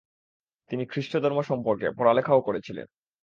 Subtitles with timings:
[0.69, 2.87] তিনি খ্রীষ্টধর্ম সম্পর্কে পড়ালেখাও করেছিলেন।